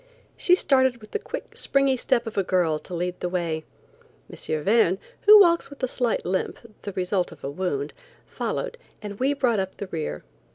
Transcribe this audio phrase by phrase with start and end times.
[0.35, 3.65] She started with the quick, springy step of a girl to lead the way.
[4.31, 4.63] M.
[4.63, 7.93] Verne, who walks with a slight limp, the result of a wound,
[8.25, 10.23] followed, and we brought up the rear.